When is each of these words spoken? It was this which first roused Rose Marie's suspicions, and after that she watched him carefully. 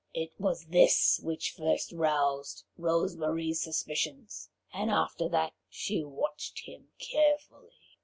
It 0.15 0.31
was 0.39 0.65
this 0.65 1.19
which 1.21 1.51
first 1.55 1.91
roused 1.91 2.63
Rose 2.75 3.15
Marie's 3.15 3.61
suspicions, 3.61 4.49
and 4.73 4.89
after 4.89 5.29
that 5.29 5.53
she 5.69 6.03
watched 6.03 6.61
him 6.65 6.87
carefully. 6.97 7.69